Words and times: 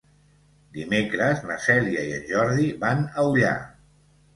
Dimecres 0.77 1.45
na 1.51 1.59
Cèlia 1.67 2.09
i 2.09 2.19
en 2.19 2.29
Jordi 2.33 2.69
van 2.87 3.09
a 3.15 3.33
Ullà. 3.33 3.59